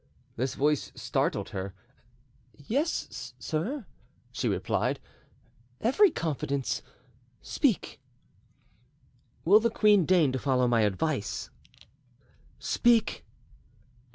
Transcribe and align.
This 0.35 0.55
voice 0.55 0.91
startled 0.95 1.49
her. 1.49 1.75
"Yes, 2.57 3.35
sir," 3.37 3.85
she 4.31 4.49
replied, 4.49 4.99
"every 5.79 6.09
confidence; 6.09 6.81
speak." 7.43 7.99
"Will 9.45 9.59
the 9.59 9.69
queen 9.69 10.07
deign 10.07 10.31
to 10.31 10.39
follow 10.39 10.67
my 10.67 10.81
advice?" 10.81 11.51
"Speak." 12.57 13.23